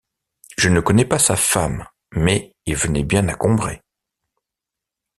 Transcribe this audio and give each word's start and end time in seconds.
Je 0.57 0.69
ne 0.69 0.79
connais 0.79 1.05
pas 1.05 1.19
sa 1.19 1.35
femme.— 1.35 1.85
Mais 2.11 2.55
il 2.65 2.75
venait 2.75 3.03
bien 3.03 3.27
à 3.27 3.35
Combray. 3.35 3.83